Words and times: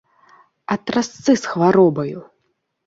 А 0.75 0.79
трасцы 0.89 1.37
з 1.43 1.53
хваробаю! 1.53 2.29